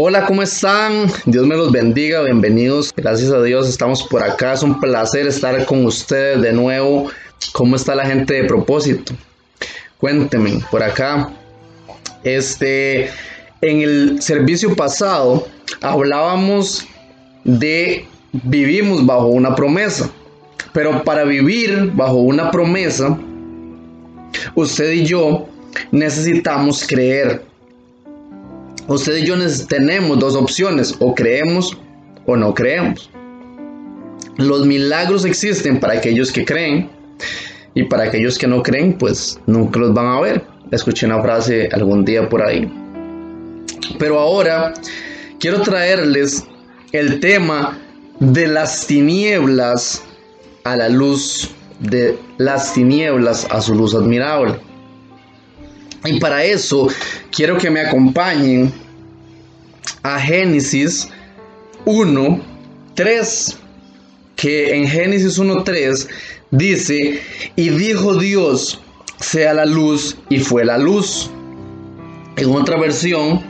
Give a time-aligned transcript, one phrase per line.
[0.00, 1.10] Hola, ¿cómo están?
[1.26, 2.94] Dios me los bendiga, bienvenidos.
[2.96, 4.52] Gracias a Dios estamos por acá.
[4.52, 7.10] Es un placer estar con ustedes de nuevo.
[7.52, 9.12] ¿Cómo está la gente de propósito?
[9.98, 11.32] Cuéntenme por acá.
[12.22, 13.10] Este,
[13.60, 15.48] en el servicio pasado
[15.80, 16.86] hablábamos
[17.42, 18.06] de
[18.44, 20.08] vivimos bajo una promesa.
[20.72, 23.18] Pero para vivir bajo una promesa,
[24.54, 25.48] usted y yo
[25.90, 27.47] necesitamos creer.
[28.88, 29.34] Usted y yo
[29.68, 31.76] tenemos dos opciones, o creemos
[32.24, 33.10] o no creemos.
[34.38, 36.88] Los milagros existen para aquellos que creen
[37.74, 40.42] y para aquellos que no creen, pues nunca los van a ver.
[40.70, 42.66] Escuché una frase algún día por ahí.
[43.98, 44.72] Pero ahora
[45.38, 46.46] quiero traerles
[46.92, 47.78] el tema
[48.20, 50.02] de las tinieblas
[50.64, 51.50] a la luz
[51.80, 54.58] de las tinieblas a su luz admirable.
[56.04, 56.88] Y para eso
[57.30, 58.72] quiero que me acompañen
[60.02, 61.08] a Génesis
[61.84, 62.40] 1,
[62.94, 63.58] 3,
[64.36, 66.08] que en Génesis 1, 3
[66.50, 67.20] dice,
[67.56, 68.80] y dijo Dios,
[69.18, 71.30] sea la luz, y fue la luz.
[72.36, 73.42] En otra versión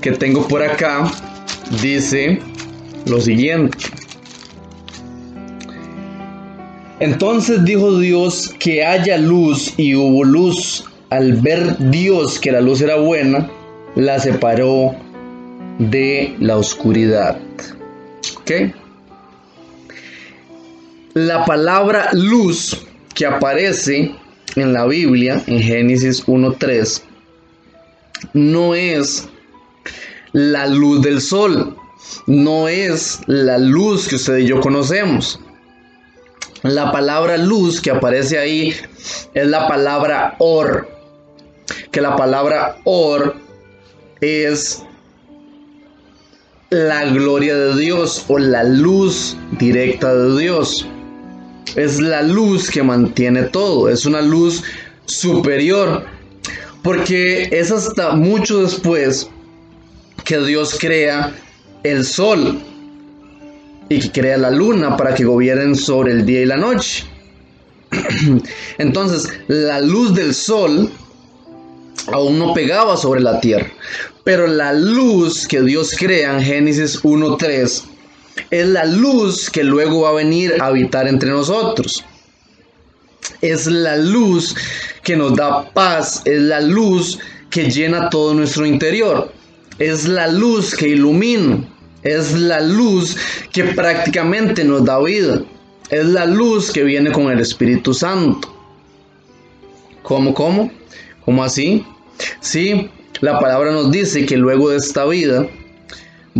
[0.00, 1.10] que tengo por acá,
[1.80, 2.40] dice
[3.06, 3.78] lo siguiente.
[7.00, 12.80] Entonces dijo Dios que haya luz y hubo luz al ver Dios que la luz
[12.80, 13.50] era buena,
[13.94, 14.94] la separó
[15.78, 17.38] de la oscuridad.
[21.14, 24.14] La palabra luz que aparece
[24.56, 27.02] en la Biblia, en Génesis 1.3,
[28.32, 29.28] no es
[30.32, 31.76] la luz del sol,
[32.26, 35.40] no es la luz que usted y yo conocemos.
[36.62, 38.74] La palabra luz que aparece ahí
[39.34, 40.88] es la palabra or,
[41.94, 43.36] que la palabra or
[44.20, 44.82] es
[46.70, 50.88] la gloria de Dios o la luz directa de Dios.
[51.76, 54.64] Es la luz que mantiene todo, es una luz
[55.06, 56.04] superior,
[56.82, 59.30] porque es hasta mucho después
[60.24, 61.32] que Dios crea
[61.84, 62.60] el sol
[63.88, 67.04] y que crea la luna para que gobiernen sobre el día y la noche.
[68.78, 70.90] Entonces, la luz del sol
[72.12, 73.70] aún no pegaba sobre la tierra.
[74.24, 77.82] Pero la luz que Dios crea en Génesis 1.3
[78.50, 82.04] es la luz que luego va a venir a habitar entre nosotros.
[83.40, 84.54] Es la luz
[85.02, 87.18] que nos da paz, es la luz
[87.50, 89.32] que llena todo nuestro interior.
[89.78, 91.58] Es la luz que ilumina,
[92.02, 93.16] es la luz
[93.52, 95.42] que prácticamente nos da vida.
[95.90, 98.48] Es la luz que viene con el Espíritu Santo.
[100.02, 100.70] ¿Cómo, cómo?
[101.24, 101.84] ¿Cómo así?
[102.40, 102.90] Sí,
[103.20, 105.46] la palabra nos dice que luego de esta vida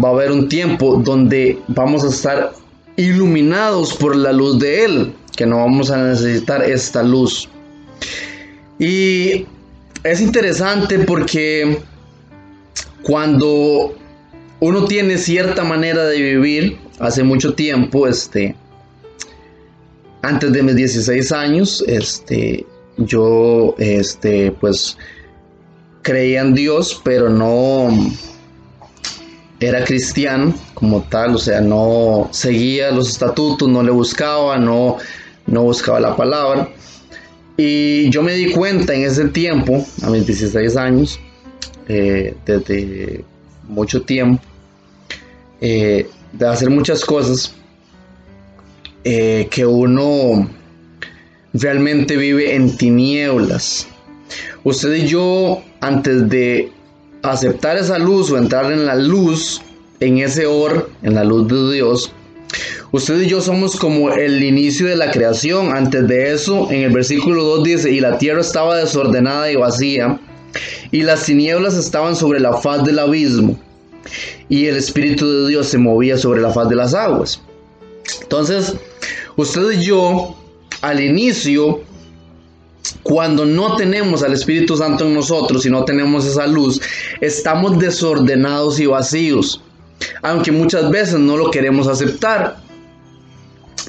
[0.03, 2.53] va a haber un tiempo donde vamos a estar
[2.97, 7.49] iluminados por la luz de Él, que no vamos a necesitar esta luz.
[8.78, 9.47] Y
[10.03, 11.78] es interesante porque
[13.03, 13.94] cuando
[14.61, 18.55] uno tiene cierta manera de vivir, hace mucho tiempo, este,
[20.23, 24.97] antes de mis 16 años, este, yo, este, pues,
[26.03, 27.88] creía en Dios, pero no
[29.60, 34.99] era cristiano como tal, o sea, no seguía los estatutos, no le buscaba, no,
[35.47, 36.69] no buscaba la palabra.
[37.56, 41.21] Y yo me di cuenta en ese tiempo, a mis 16 años,
[41.88, 43.25] eh, desde
[43.69, 44.43] mucho tiempo,
[45.61, 47.55] eh, de hacer muchas cosas
[49.05, 50.49] eh, que uno
[51.54, 53.87] realmente vive en tinieblas.
[54.65, 56.70] Usted y yo, antes de
[57.22, 59.62] aceptar esa luz o entrar en la luz,
[60.00, 62.12] en ese or, en la luz de Dios,
[62.91, 65.75] usted y yo somos como el inicio de la creación.
[65.75, 70.19] Antes de eso, en el versículo 2 dice, y la tierra estaba desordenada y vacía,
[70.90, 73.58] y las tinieblas estaban sobre la faz del abismo,
[74.49, 77.40] y el Espíritu de Dios se movía sobre la faz de las aguas.
[78.23, 78.75] Entonces,
[79.37, 80.37] usted y yo,
[80.84, 81.82] al inicio,
[83.02, 86.78] cuando no tenemos al Espíritu Santo en nosotros y no tenemos esa luz,
[87.22, 89.62] estamos desordenados y vacíos,
[90.20, 92.62] aunque muchas veces no lo queremos aceptar.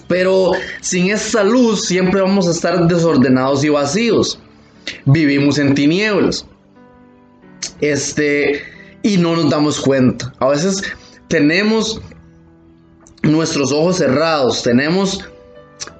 [0.07, 4.39] Pero sin esa luz siempre vamos a estar desordenados y vacíos.
[5.05, 6.45] Vivimos en tinieblas.
[7.81, 8.61] Este,
[9.03, 10.33] y no nos damos cuenta.
[10.39, 10.81] A veces
[11.27, 11.99] tenemos
[13.23, 15.25] nuestros ojos cerrados, tenemos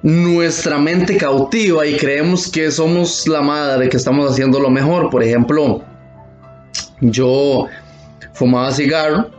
[0.02, 5.10] nuestra mente cautiva y creemos que somos la madre, que estamos haciendo lo mejor.
[5.10, 5.82] Por ejemplo,
[7.00, 7.66] yo
[8.32, 9.30] fumaba cigarro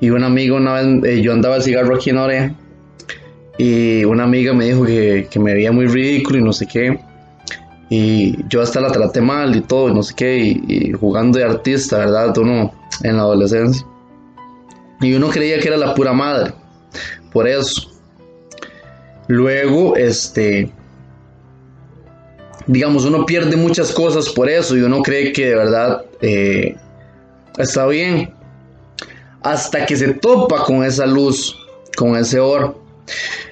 [0.00, 2.54] Y una amiga una vez, eh, yo andaba el cigarro aquí en la
[3.58, 7.00] y una amiga me dijo que, que, me veía muy ridículo y no sé qué.
[7.90, 11.44] Y yo hasta la traté mal y todo, y no sé qué, y, jugando de
[11.44, 12.36] artista, ¿verdad?
[12.38, 12.72] Uno
[13.02, 13.84] en la adolescencia.
[15.00, 16.52] Y uno creía que era la pura madre,
[17.32, 17.90] por eso.
[19.28, 20.72] Luego, este,
[22.66, 26.76] digamos, uno pierde muchas cosas por eso y uno cree que de verdad eh,
[27.58, 28.32] está bien.
[29.42, 31.56] Hasta que se topa con esa luz,
[31.96, 32.82] con ese oro.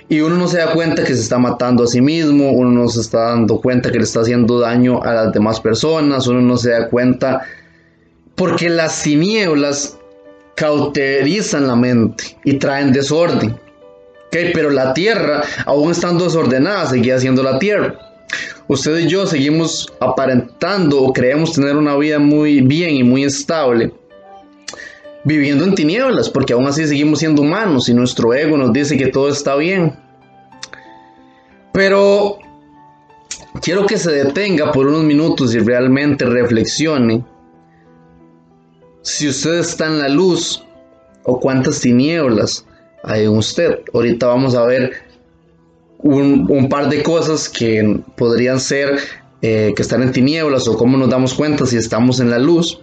[0.08, 2.88] Y uno no se da cuenta que se está matando a sí mismo, uno no
[2.88, 6.56] se está dando cuenta que le está haciendo daño a las demás personas, uno no
[6.56, 7.42] se da cuenta
[8.36, 9.98] porque las tinieblas
[10.54, 13.56] cauterizan la mente y traen desorden.
[14.36, 14.52] ¿Okay?
[14.52, 17.98] Pero la tierra, aún estando desordenada, seguía siendo la tierra.
[18.68, 23.92] Usted y yo seguimos aparentando o creemos tener una vida muy bien y muy estable
[25.24, 29.08] viviendo en tinieblas, porque aún así seguimos siendo humanos y nuestro ego nos dice que
[29.08, 29.96] todo está bien.
[31.72, 32.38] Pero
[33.60, 37.24] quiero que se detenga por unos minutos y realmente reflexione
[39.02, 40.64] si usted está en la luz
[41.24, 42.64] o cuántas tinieblas
[43.06, 43.80] en usted.
[43.92, 44.92] Ahorita vamos a ver
[45.98, 48.98] un, par de cosas que podrían ser
[49.42, 52.80] eh, que están en tinieblas o cómo nos damos cuenta si estamos en la luz.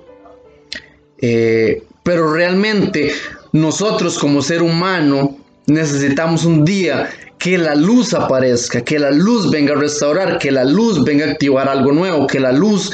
[1.19, 3.11] Eh, pero realmente
[3.53, 5.37] nosotros como ser humano
[5.67, 10.63] necesitamos un día que la luz aparezca, que la luz venga a restaurar, que la
[10.63, 12.91] luz venga a activar algo nuevo, que la luz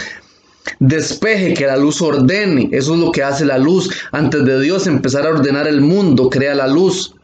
[0.80, 2.70] despeje, que la luz ordene.
[2.72, 3.90] Eso es lo que hace la luz.
[4.12, 7.16] Antes de Dios empezar a ordenar el mundo, crea la luz,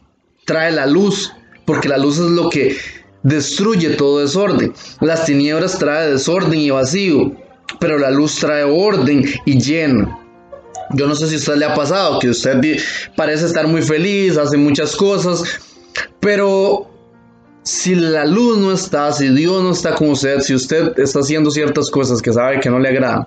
[0.46, 1.34] trae la luz,
[1.66, 2.76] porque la luz es lo que
[3.22, 4.72] destruye todo desorden.
[5.00, 7.32] Las tinieblas trae desorden y vacío,
[7.78, 10.18] pero la luz trae orden y llena.
[10.94, 12.78] Yo no sé si a usted le ha pasado, que usted
[13.16, 15.42] parece estar muy feliz, hace muchas cosas,
[16.20, 16.88] pero
[17.64, 21.50] si la luz no está, si Dios no está con usted, si usted está haciendo
[21.50, 23.26] ciertas cosas que sabe que no le agradan,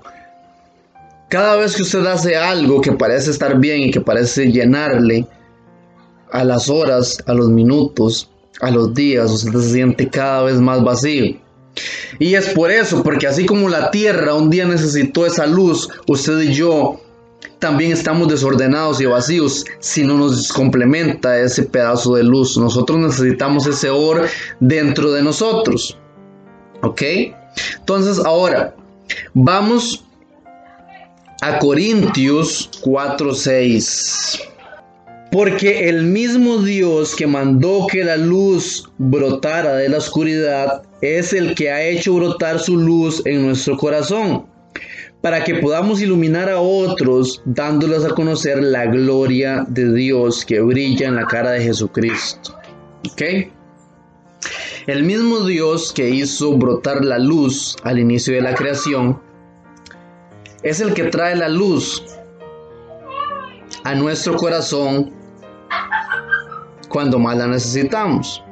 [1.27, 5.27] cada vez que usted hace algo que parece estar bien y que parece llenarle
[6.31, 8.29] a las horas, a los minutos,
[8.61, 11.37] a los días, usted se siente cada vez más vacío.
[12.19, 16.39] Y es por eso, porque así como la tierra un día necesitó esa luz, usted
[16.41, 16.99] y yo
[17.59, 22.57] también estamos desordenados y vacíos si no nos complementa ese pedazo de luz.
[22.57, 24.27] Nosotros necesitamos ese or
[24.59, 25.97] dentro de nosotros.
[26.81, 27.01] ¿Ok?
[27.77, 28.75] Entonces ahora
[29.33, 30.03] vamos
[31.41, 34.39] a Corintios 4:6.
[35.31, 41.53] Porque el mismo Dios que mandó que la luz brotara de la oscuridad es el
[41.53, 44.47] que ha hecho brotar su luz en nuestro corazón
[45.21, 51.07] para que podamos iluminar a otros dándoles a conocer la gloria de Dios que brilla
[51.07, 52.57] en la cara de Jesucristo.
[53.11, 53.21] ¿Ok?
[54.87, 59.21] El mismo Dios que hizo brotar la luz al inicio de la creación
[60.63, 62.03] es el que trae la luz
[63.83, 65.13] a nuestro corazón
[66.89, 68.43] cuando más la necesitamos.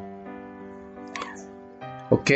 [2.10, 2.31] ¿Ok?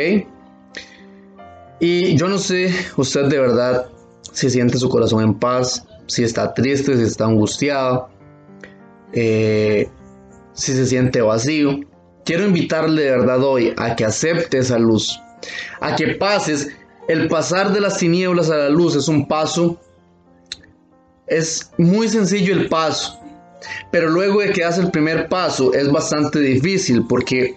[1.80, 3.88] Y yo no sé, usted de verdad
[4.32, 8.08] si siente su corazón en paz, si está triste, si está angustiado,
[9.12, 9.88] eh,
[10.52, 11.80] si se siente vacío.
[12.24, 15.20] Quiero invitarle de verdad hoy a que acepte esa luz,
[15.80, 16.68] a que pases.
[17.08, 19.80] El pasar de las tinieblas a la luz es un paso,
[21.26, 23.18] es muy sencillo el paso,
[23.90, 27.56] pero luego de que hace el primer paso es bastante difícil porque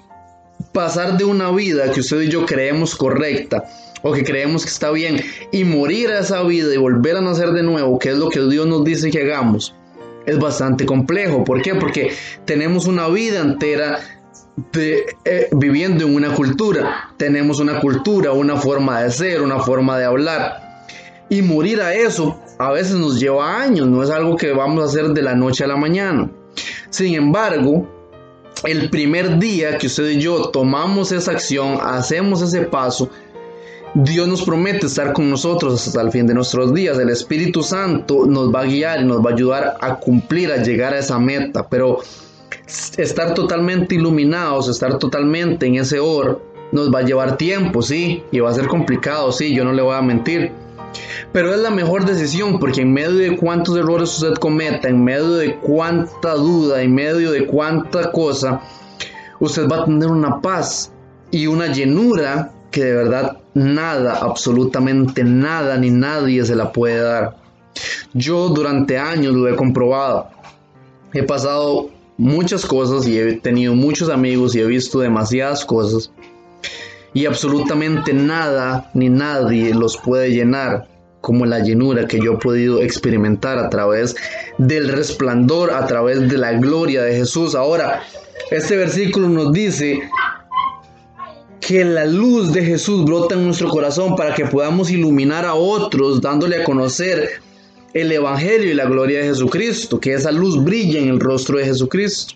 [0.71, 3.63] pasar de una vida que usted y yo creemos correcta
[4.01, 5.21] o que creemos que está bien
[5.51, 8.41] y morir a esa vida y volver a nacer de nuevo, que es lo que
[8.41, 9.73] Dios nos dice que hagamos,
[10.25, 11.43] es bastante complejo.
[11.43, 11.75] ¿Por qué?
[11.75, 12.11] Porque
[12.45, 13.99] tenemos una vida entera
[14.71, 17.09] de, eh, viviendo en una cultura.
[17.17, 20.85] Tenemos una cultura, una forma de ser, una forma de hablar.
[21.29, 24.85] Y morir a eso a veces nos lleva años, no es algo que vamos a
[24.85, 26.29] hacer de la noche a la mañana.
[26.89, 27.87] Sin embargo,
[28.63, 33.09] el primer día que usted y yo tomamos esa acción, hacemos ese paso,
[33.93, 36.97] Dios nos promete estar con nosotros hasta el fin de nuestros días.
[36.99, 40.57] El Espíritu Santo nos va a guiar y nos va a ayudar a cumplir, a
[40.57, 41.67] llegar a esa meta.
[41.69, 41.99] Pero
[42.97, 46.41] estar totalmente iluminados, estar totalmente en ese oro,
[46.73, 49.81] nos va a llevar tiempo, sí, y va a ser complicado, sí, yo no le
[49.81, 50.51] voy a mentir.
[51.31, 55.33] Pero es la mejor decisión porque en medio de cuántos errores usted cometa, en medio
[55.33, 58.61] de cuánta duda, en medio de cuánta cosa,
[59.39, 60.91] usted va a tener una paz
[61.31, 67.35] y una llenura que de verdad nada, absolutamente nada ni nadie se la puede dar.
[68.13, 70.29] Yo durante años lo he comprobado.
[71.13, 76.11] he pasado muchas cosas y he tenido muchos amigos y he visto demasiadas cosas
[77.15, 80.85] y absolutamente nada ni nadie los puede llenar
[81.21, 84.15] como la llenura que yo he podido experimentar a través
[84.57, 87.55] del resplandor, a través de la gloria de Jesús.
[87.55, 88.03] Ahora,
[88.51, 90.01] este versículo nos dice
[91.61, 96.19] que la luz de Jesús brota en nuestro corazón para que podamos iluminar a otros,
[96.19, 97.41] dándole a conocer
[97.93, 101.65] el Evangelio y la gloria de Jesucristo, que esa luz brille en el rostro de
[101.65, 102.35] Jesucristo.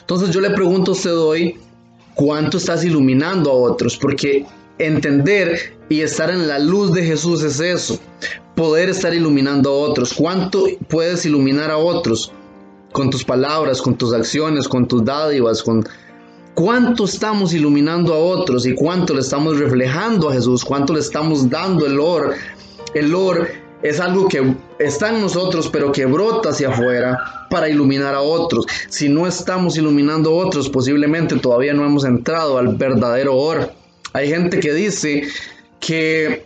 [0.00, 1.58] Entonces yo le pregunto a usted hoy,
[2.16, 3.96] ¿cuánto estás iluminando a otros?
[3.96, 4.44] Porque
[4.78, 8.00] entender y estar en la luz de Jesús es eso,
[8.56, 10.12] poder estar iluminando a otros.
[10.12, 12.32] ¿Cuánto puedes iluminar a otros?
[12.92, 15.86] Con tus palabras, con tus acciones, con tus dádivas, con
[16.54, 21.48] cuánto estamos iluminando a otros y cuánto le estamos reflejando a Jesús, cuánto le estamos
[21.48, 22.34] dando el or.
[22.94, 28.14] El or es algo que está en nosotros, pero que brota hacia afuera para iluminar
[28.14, 28.66] a otros.
[28.88, 33.72] Si no estamos iluminando a otros, posiblemente todavía no hemos entrado al verdadero or.
[34.12, 35.22] Hay gente que dice
[35.78, 36.44] que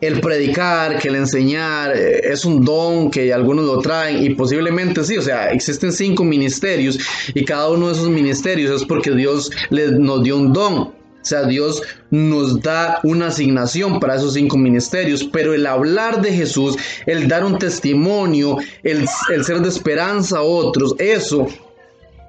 [0.00, 5.04] el predicar, que el enseñar eh, es un don que algunos lo traen y posiblemente
[5.04, 6.98] sí, o sea, existen cinco ministerios
[7.34, 10.97] y cada uno de esos ministerios es porque Dios les, nos dio un don.
[11.20, 16.32] O sea, Dios nos da una asignación para esos cinco ministerios, pero el hablar de
[16.32, 21.48] Jesús, el dar un testimonio, el, el ser de esperanza a otros, eso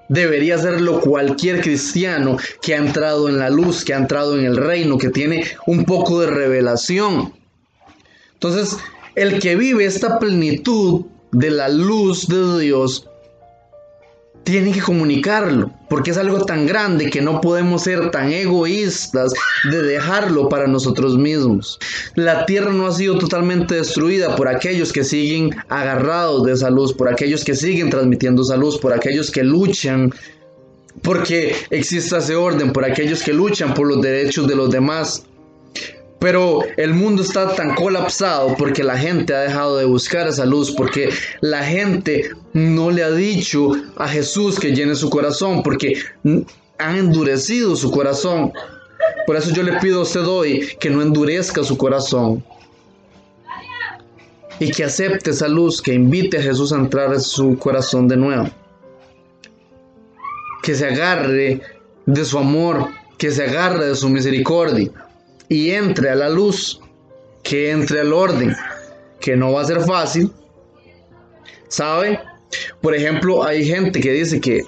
[0.09, 4.57] debería hacerlo cualquier cristiano que ha entrado en la luz, que ha entrado en el
[4.57, 7.33] reino, que tiene un poco de revelación.
[8.33, 8.77] Entonces,
[9.15, 13.07] el que vive esta plenitud de la luz de Dios,
[14.49, 19.33] tiene que comunicarlo, porque es algo tan grande que no podemos ser tan egoístas
[19.71, 21.79] de dejarlo para nosotros mismos.
[22.15, 26.93] La tierra no ha sido totalmente destruida por aquellos que siguen agarrados de esa luz,
[26.93, 30.11] por aquellos que siguen transmitiendo esa luz, por aquellos que luchan
[31.01, 35.23] porque exista ese orden, por aquellos que luchan por los derechos de los demás.
[36.19, 40.71] Pero el mundo está tan colapsado porque la gente ha dejado de buscar esa luz,
[40.71, 41.09] porque
[41.39, 45.93] la gente no le ha dicho a Jesús que llene su corazón, porque
[46.77, 48.51] han endurecido su corazón.
[49.25, 52.43] Por eso yo le pido a usted hoy que no endurezca su corazón
[54.59, 58.17] y que acepte esa luz, que invite a Jesús a entrar en su corazón de
[58.17, 58.49] nuevo.
[60.61, 61.61] Que se agarre
[62.05, 64.91] de su amor, que se agarre de su misericordia
[65.49, 66.79] y entre a la luz,
[67.43, 68.55] que entre al orden,
[69.19, 70.31] que no va a ser fácil.
[71.67, 72.19] ¿Sabe?
[72.81, 74.63] Por ejemplo, hay gente que dice que,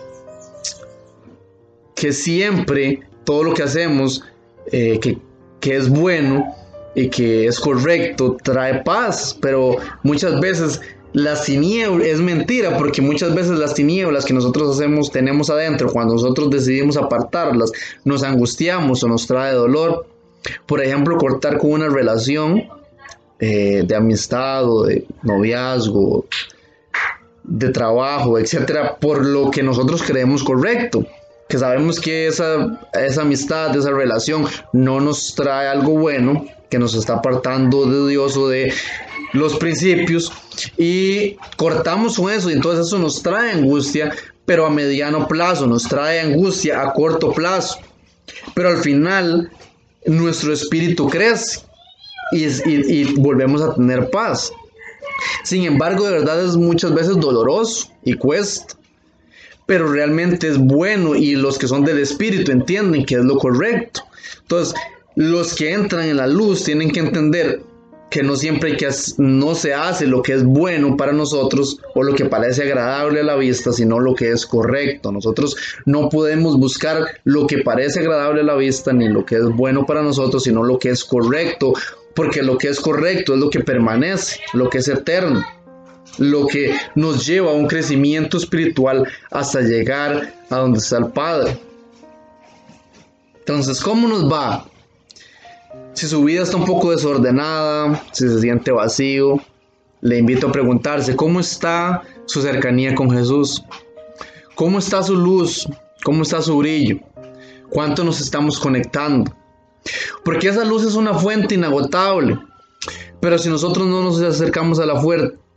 [1.96, 4.24] que siempre todo lo que hacemos,
[4.72, 5.18] eh, que,
[5.60, 6.56] que es bueno
[6.96, 10.82] y que es correcto, trae paz, pero muchas veces
[11.14, 16.14] las tinieblas es mentira porque muchas veces las tinieblas que nosotros hacemos tenemos adentro cuando
[16.14, 17.70] nosotros decidimos apartarlas
[18.06, 20.06] nos angustiamos o nos trae dolor
[20.66, 22.68] por ejemplo, cortar con una relación
[23.40, 26.26] eh, de amistad o de noviazgo,
[27.44, 31.06] de trabajo, etcétera, por lo que nosotros creemos correcto.
[31.50, 36.94] Que sabemos que esa, esa amistad, esa relación no nos trae algo bueno, que nos
[36.94, 38.74] está apartando de Dios o de
[39.34, 40.32] los principios
[40.78, 44.14] y cortamos con eso y entonces eso nos trae angustia,
[44.46, 47.80] pero a mediano plazo, nos trae angustia a corto plazo.
[48.54, 49.52] Pero al final
[50.06, 51.62] nuestro espíritu crece
[52.32, 54.52] y, volvemos a tener paz.
[55.44, 58.76] Sin embargo, de verdad es muchas veces doloroso y cuesta,
[59.66, 64.02] pero realmente es bueno y los que son del espíritu entienden que es lo correcto.
[64.42, 64.74] Entonces,
[65.16, 67.62] los que entran en la luz tienen que entender
[68.12, 72.14] que no siempre que no se hace lo que es bueno para nosotros o lo
[72.14, 75.14] que parece agradable a la vista, sino lo que es correcto.
[75.14, 79.46] Nosotros no podemos buscar lo que parece agradable a la vista ni lo que es
[79.46, 81.72] bueno para nosotros, sino lo que es correcto,
[82.14, 85.46] porque lo que es correcto es lo que permanece, lo que es eterno,
[86.18, 91.58] lo que nos lleva a un crecimiento espiritual hasta llegar a donde está el Padre.
[93.40, 94.66] Entonces, ¿cómo nos va
[95.94, 99.40] si su vida está un poco desordenada, si se siente vacío,
[100.02, 103.64] le invito a preguntarse cómo está su cercanía con Jesús,
[104.56, 105.68] cómo está su luz,
[106.04, 107.00] cómo está su brillo,
[107.70, 109.32] cuánto nos estamos conectando.
[110.24, 112.40] Porque esa luz es una fuente inagotable.
[113.20, 115.02] Pero si nosotros no nos acercamos a la,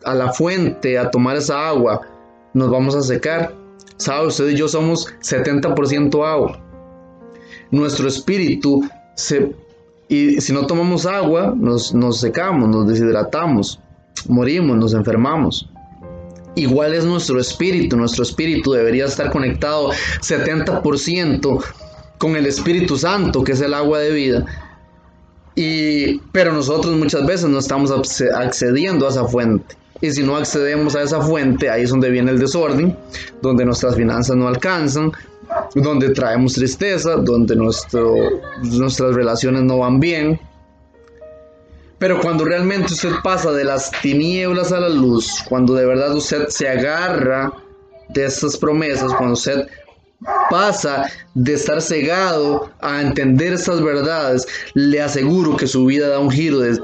[0.04, 2.00] a la fuente a tomar esa agua,
[2.52, 3.54] nos vamos a secar.
[3.96, 4.26] ¿Sabe?
[4.26, 6.60] Usted y yo somos 70% agua.
[7.70, 9.54] Nuestro espíritu se
[10.08, 13.80] y si no tomamos agua, nos, secamos, nos deshidratamos,
[14.28, 15.68] morimos, nos enfermamos.
[16.56, 17.96] igual es nuestro espíritu.
[17.96, 21.64] Nuestro espíritu debería estar conectado 70%
[22.18, 24.44] con el Espíritu Santo, que es el agua de vida.
[25.56, 27.90] Y, pero nosotros muchas veces no estamos
[28.34, 29.76] accediendo a esa fuente.
[30.00, 32.96] Y si no accedemos a esa fuente, ahí es donde viene el desorden,
[33.40, 35.12] donde nuestras finanzas no alcanzan,
[35.74, 38.14] donde traemos tristeza, donde nuestro,
[38.62, 40.40] nuestras relaciones no van bien.
[41.98, 46.48] Pero cuando realmente usted pasa de las tinieblas a la luz, cuando de verdad usted
[46.48, 47.52] se agarra
[48.10, 49.66] de estas promesas, cuando usted
[50.50, 56.30] pasa de estar cegado a entender estas verdades, le aseguro que su vida da un
[56.30, 56.78] giro de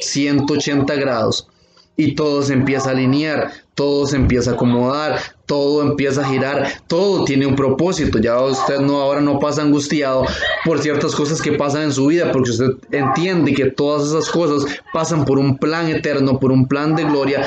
[0.00, 1.48] 180 grados
[1.96, 5.18] y todo se empieza a alinear, todo se empieza a acomodar,
[5.52, 8.18] todo empieza a girar, todo tiene un propósito.
[8.18, 10.24] Ya usted no ahora no pasa angustiado
[10.64, 14.64] por ciertas cosas que pasan en su vida, porque usted entiende que todas esas cosas
[14.94, 17.46] pasan por un plan eterno, por un plan de gloria,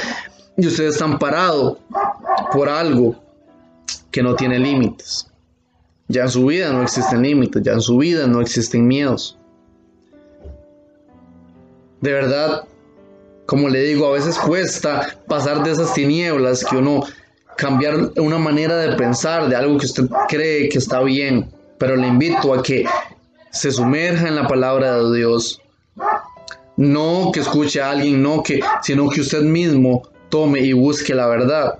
[0.55, 1.79] y usted está amparado
[2.53, 3.15] por algo
[4.11, 5.27] que no tiene límites.
[6.07, 9.35] Ya en su vida no existen límites, ya en su vida no existen miedos.
[12.01, 12.65] De verdad,
[13.47, 17.01] como le digo, a veces cuesta pasar de esas tinieblas que uno
[17.57, 22.07] cambiar una manera de pensar de algo que usted cree que está bien, pero le
[22.07, 22.85] invito a que
[23.51, 25.61] se sumerja en la palabra de Dios.
[26.77, 31.27] No que escuche a alguien, no que, sino que usted mismo tome y busque la
[31.27, 31.79] verdad.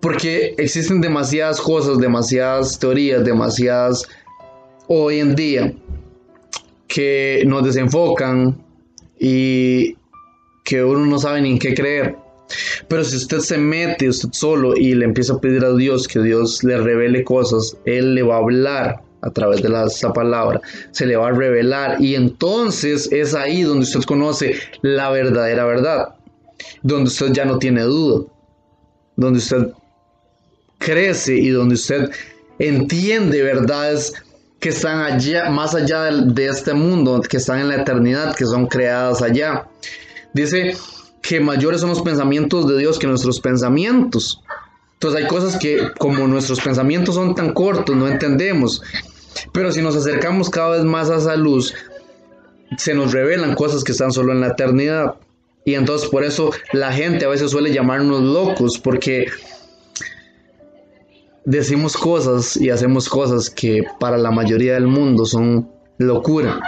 [0.00, 4.04] Porque existen demasiadas cosas, demasiadas teorías, demasiadas
[4.86, 5.74] hoy en día
[6.86, 8.62] que nos desenfocan
[9.18, 9.96] y
[10.64, 12.16] que uno no sabe ni en qué creer.
[12.88, 16.20] Pero si usted se mete usted solo y le empieza a pedir a Dios que
[16.20, 21.06] Dios le revele cosas, Él le va a hablar a través de la, palabra, se
[21.06, 22.00] le va a revelar.
[22.00, 26.16] Y entonces es ahí donde usted conoce la verdadera verdad,
[26.82, 28.26] donde usted ya no tiene duda,
[29.16, 29.68] donde usted
[30.78, 32.10] crece y donde usted
[32.58, 34.12] entiende verdades
[34.58, 38.66] que están allá, más allá de este mundo, que están en la eternidad, que son
[38.66, 39.66] creadas allá.
[40.34, 40.76] Dice
[41.22, 44.42] que mayores son los pensamientos de Dios que nuestros pensamientos.
[44.94, 48.82] Entonces hay cosas que como nuestros pensamientos son tan cortos, no entendemos.
[49.52, 51.74] Pero si nos acercamos cada vez más a esa luz,
[52.76, 55.14] se nos revelan cosas que están solo en la eternidad.
[55.64, 59.26] Y entonces por eso la gente a veces suele llamarnos locos, porque
[61.44, 66.60] decimos cosas y hacemos cosas que para la mayoría del mundo son locura,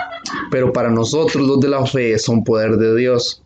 [0.51, 3.44] pero para nosotros los de la fe son poder de Dios.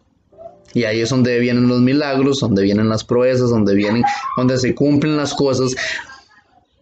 [0.78, 4.04] Y ahí es donde vienen los milagros, donde vienen las proezas, donde vienen,
[4.36, 5.74] donde se cumplen las cosas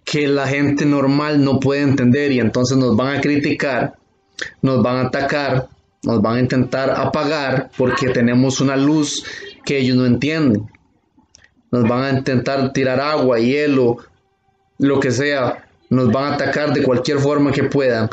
[0.04, 3.94] que la gente normal no puede entender y entonces nos van a criticar,
[4.60, 5.68] nos van a atacar,
[6.02, 9.24] nos van a intentar apagar porque tenemos una luz
[9.64, 10.66] que ellos no entienden.
[11.72, 13.96] Nos van a intentar tirar agua, hielo,
[14.78, 18.10] lo que sea, nos van a atacar de cualquier forma que puedan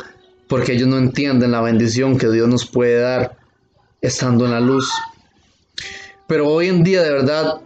[0.48, 3.36] porque ellos no entienden la bendición que Dios nos puede dar
[4.00, 4.90] estando en la luz.
[6.26, 7.60] Pero hoy en día de verdad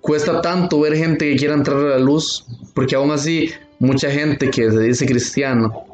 [0.00, 4.50] cuesta tanto ver gente que quiera entrar a la luz, porque aún así mucha gente
[4.50, 5.84] que se dice cristiano,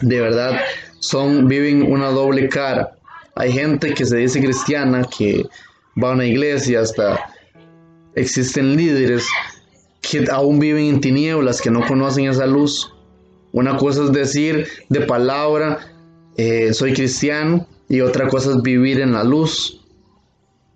[0.00, 0.60] de verdad,
[0.98, 2.96] son, viven una doble cara.
[3.34, 5.46] Hay gente que se dice cristiana, que
[6.02, 7.18] va a una iglesia, hasta
[8.14, 9.26] existen líderes
[10.00, 12.92] que aún viven en tinieblas, que no conocen esa luz.
[13.52, 15.78] Una cosa es decir de palabra,
[16.36, 19.79] eh, soy cristiano, y otra cosa es vivir en la luz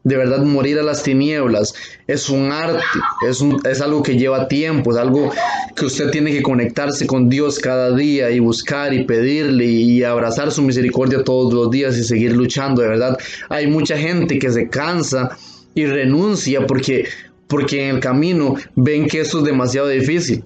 [0.05, 1.75] de verdad morir a las tinieblas
[2.07, 2.85] es un arte,
[3.27, 5.33] es, es algo que lleva tiempo, es algo
[5.75, 10.53] que usted tiene que conectarse con Dios cada día y buscar y pedirle y abrazar
[10.53, 13.19] su misericordia todos los días y seguir luchando, de verdad.
[13.49, 15.37] Hay mucha gente que se cansa
[15.75, 17.09] y renuncia porque,
[17.49, 20.45] porque en el camino ven que esto es demasiado difícil.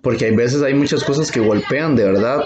[0.00, 2.44] Porque hay veces hay muchas cosas que golpean, de verdad.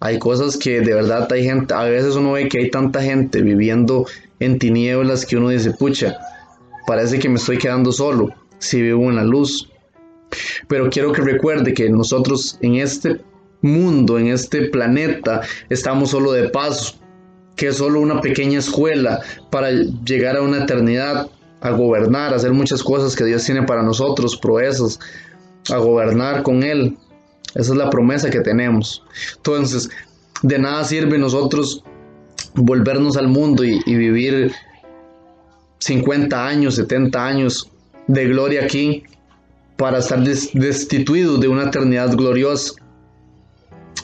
[0.00, 3.42] Hay cosas que de verdad hay gente, a veces uno ve que hay tanta gente
[3.42, 4.06] viviendo
[4.38, 6.18] en tinieblas que uno dice, pucha,
[6.86, 9.70] parece que me estoy quedando solo si vivo en la luz.
[10.68, 13.20] Pero quiero que recuerde que nosotros en este
[13.60, 16.94] mundo, en este planeta, estamos solo de paso,
[17.56, 21.28] que es solo una pequeña escuela para llegar a una eternidad,
[21.60, 24.98] a gobernar, a hacer muchas cosas que Dios tiene para nosotros, proezas,
[25.70, 26.96] a gobernar con Él.
[27.54, 29.02] Esa es la promesa que tenemos.
[29.36, 29.90] Entonces,
[30.42, 31.84] de nada sirve nosotros
[32.54, 34.52] volvernos al mundo y, vivir
[35.78, 37.70] 50 años, 70 años
[38.06, 39.04] de gloria aquí
[39.76, 42.74] para estar destituidos de una eternidad gloriosa.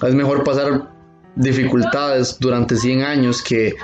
[0.06, 0.90] Es mejor pasar
[1.36, 3.74] dificultades durante 100 años que,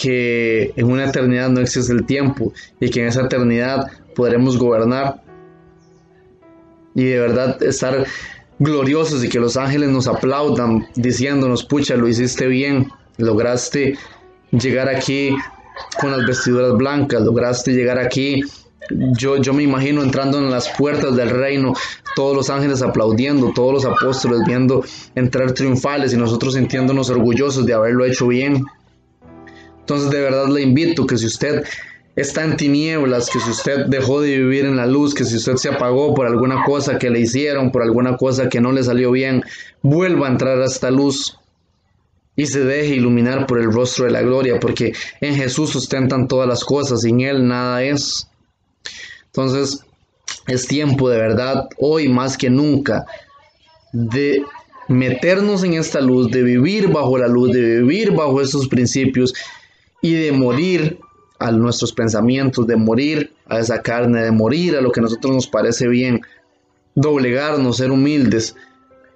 [0.00, 5.22] que en una eternidad no existe el tiempo y que en esa eternidad podremos gobernar
[6.94, 8.06] y de verdad estar
[8.58, 12.88] gloriosos y que los ángeles nos aplaudan diciéndonos, pucha, lo hiciste bien,
[13.18, 13.98] lograste
[14.50, 15.34] llegar aquí
[16.00, 18.42] con las vestiduras blancas, lograste llegar aquí.
[19.18, 21.74] Yo, yo me imagino entrando en las puertas del reino,
[22.14, 27.74] todos los ángeles aplaudiendo, todos los apóstoles viendo entrar triunfales y nosotros sintiéndonos orgullosos de
[27.74, 28.64] haberlo hecho bien.
[29.80, 31.64] Entonces de verdad le invito que si usted
[32.16, 35.56] está en tinieblas, que si usted dejó de vivir en la luz, que si usted
[35.56, 39.10] se apagó por alguna cosa que le hicieron, por alguna cosa que no le salió
[39.10, 39.44] bien,
[39.82, 41.38] vuelva a entrar a esta luz
[42.34, 46.48] y se deje iluminar por el rostro de la gloria, porque en Jesús sustentan todas
[46.48, 48.28] las cosas, sin Él nada es.
[49.26, 49.84] Entonces,
[50.46, 53.04] es tiempo de verdad, hoy más que nunca,
[53.92, 54.42] de
[54.88, 59.34] meternos en esta luz, de vivir bajo la luz, de vivir bajo esos principios
[60.00, 60.98] y de morir
[61.38, 65.34] a nuestros pensamientos, de morir a esa carne, de morir a lo que a nosotros
[65.34, 66.20] nos parece bien,
[66.94, 68.56] doblegarnos, ser humildes,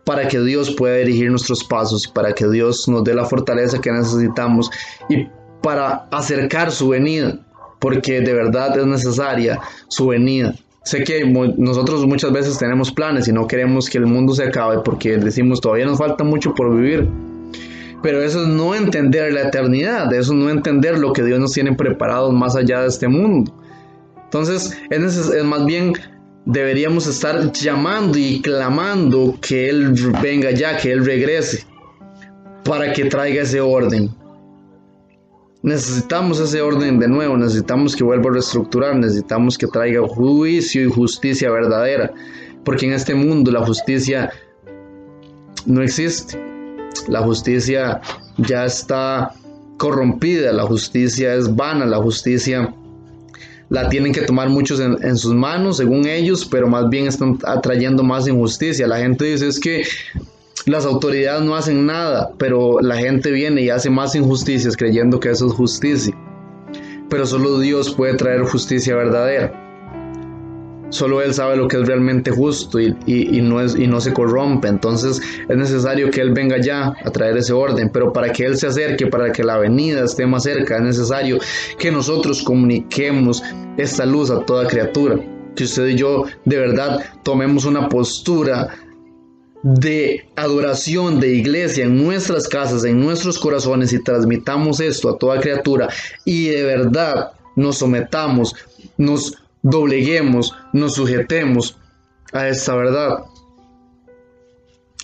[0.04, 3.92] para que Dios pueda dirigir nuestros pasos para que Dios nos dé la fortaleza que
[3.92, 4.70] necesitamos
[5.08, 5.28] y
[5.62, 7.38] para acercar su venida,
[7.78, 10.54] porque de verdad es necesaria su venida.
[10.82, 11.24] Sé que
[11.58, 15.60] nosotros muchas veces tenemos planes y no queremos que el mundo se acabe porque decimos
[15.60, 17.08] todavía nos falta mucho por vivir.
[18.02, 21.52] Pero eso es no entender la eternidad, eso es no entender lo que Dios nos
[21.52, 23.54] tiene preparado más allá de este mundo.
[24.24, 25.92] Entonces es, es más bien
[26.44, 31.66] deberíamos estar llamando y clamando que Él venga ya, que Él regrese,
[32.64, 34.10] para que traiga ese orden.
[35.62, 40.90] Necesitamos ese orden de nuevo, necesitamos que vuelva a reestructurar, necesitamos que traiga juicio y
[40.90, 42.12] justicia verdadera,
[42.64, 44.30] porque en este mundo la justicia
[45.66, 46.49] no existe.
[47.08, 48.00] La justicia
[48.38, 49.32] ya está
[49.76, 52.74] corrompida, la justicia es vana, la justicia
[53.70, 58.02] la tienen que tomar muchos en, sus manos, según ellos, pero más bien están atrayendo
[58.02, 58.86] más injusticia.
[58.88, 59.84] La gente dice es que
[60.66, 65.30] las autoridades no hacen nada, pero la gente viene y hace más injusticias creyendo que
[65.30, 66.14] eso es justicia.
[67.08, 69.69] Pero solo Dios puede traer justicia verdadera.
[70.90, 72.92] Solo Él sabe lo que es realmente justo y,
[73.42, 74.68] no es, y no se corrompe.
[74.68, 77.90] Entonces es necesario que Él venga ya a traer ese orden.
[77.92, 81.38] Pero para que Él se acerque, para que la venida esté más cerca, es necesario
[81.78, 83.42] que nosotros comuniquemos
[83.76, 85.18] esta luz a toda criatura.
[85.54, 88.68] Que usted y yo de verdad tomemos una postura
[89.62, 95.40] de adoración de iglesia en nuestras casas, en nuestros corazones y transmitamos esto a toda
[95.40, 95.88] criatura
[96.24, 98.54] y de verdad nos sometamos,
[98.96, 101.78] nos dobleguemos, nos sujetemos
[102.32, 103.24] a esta verdad.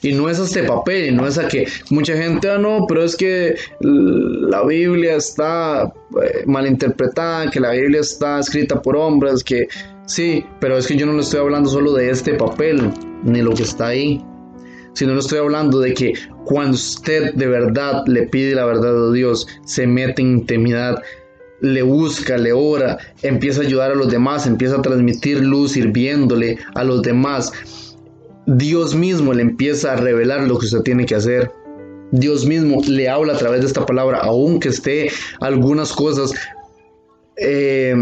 [0.02, 3.02] Y no es este papel, y no es a que mucha gente, ah, no, pero
[3.02, 5.92] es que la Biblia está
[6.22, 9.66] eh, mal interpretada, que la Biblia está escrita por hombres, que
[10.06, 12.90] sí, pero es que yo no le estoy hablando solo de este papel,
[13.24, 14.22] ni lo que está ahí,
[14.92, 16.12] sino le estoy hablando de que
[16.44, 21.02] cuando usted de verdad le pide la verdad a Dios, se mete en intimidad,
[21.60, 26.58] le busca, le ora, empieza a ayudar a los demás, empieza a transmitir luz sirviéndole
[26.74, 27.52] a los demás.
[28.46, 31.50] Dios mismo le empieza a revelar lo que usted tiene que hacer.
[32.12, 36.32] Dios mismo le habla a través de esta palabra, aunque esté algunas cosas
[37.36, 37.96] eh,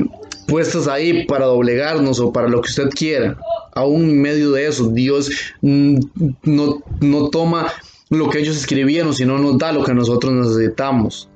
[0.47, 3.39] puestas ahí para doblegarnos o para lo que usted quiera.
[3.75, 5.31] Aún en medio de eso, Dios
[5.63, 5.99] mm,
[6.45, 7.73] no, no toma
[8.11, 11.29] lo que ellos escribieron, sino nos da lo que nosotros necesitamos.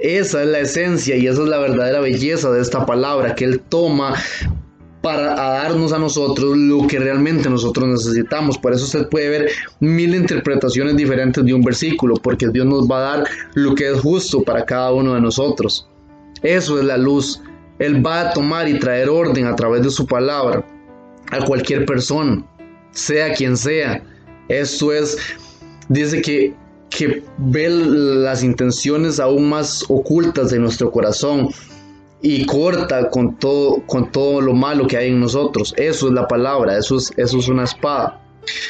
[0.00, 3.60] Esa es la esencia y esa es la verdadera belleza de esta palabra que Él
[3.60, 4.14] toma
[5.02, 8.58] para darnos a nosotros lo que realmente nosotros necesitamos.
[8.58, 12.98] Por eso usted puede ver mil interpretaciones diferentes de un versículo, porque Dios nos va
[12.98, 15.88] a dar lo que es justo para cada uno de nosotros.
[16.42, 17.40] Eso es la luz.
[17.78, 20.64] Él va a tomar y traer orden a través de su palabra
[21.30, 22.44] a cualquier persona,
[22.90, 24.02] sea quien sea.
[24.48, 25.16] Esto es,
[25.88, 26.54] dice que
[26.90, 31.48] que ve las intenciones aún más ocultas de nuestro corazón
[32.20, 35.74] y corta con todo, con todo lo malo que hay en nosotros.
[35.76, 38.20] Eso es la palabra, eso es, eso es una espada.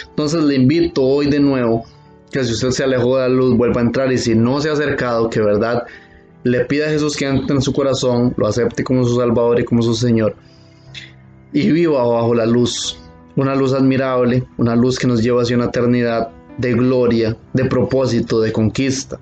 [0.09, 1.85] Entonces le invito hoy de nuevo
[2.31, 4.69] que si usted se alejó de la luz, vuelva a entrar y si no se
[4.69, 5.85] ha acercado, que verdad
[6.45, 9.65] le pida a Jesús que entre en su corazón, lo acepte como su Salvador y
[9.65, 10.37] como su Señor
[11.53, 12.99] y viva bajo la luz,
[13.37, 18.41] una luz admirable, una luz que nos lleva hacia una eternidad de gloria, de propósito,
[18.41, 19.19] de conquista.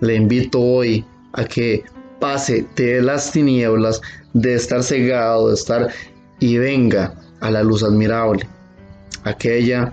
[0.00, 1.84] Le invito hoy a que
[2.18, 4.00] pase de las tinieblas,
[4.32, 5.88] de estar cegado, de estar
[6.40, 8.46] y venga a la luz admirable,
[9.24, 9.92] aquella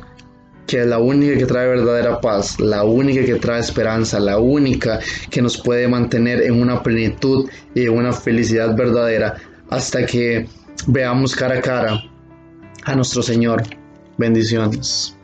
[0.68, 5.00] que es la única que trae verdadera paz, la única que trae esperanza, la única
[5.30, 9.38] que nos puede mantener en una plenitud y en una felicidad verdadera
[9.70, 10.48] hasta que
[10.88, 12.04] veamos cara a cara
[12.84, 13.64] a nuestro Señor.
[14.18, 15.17] Bendiciones.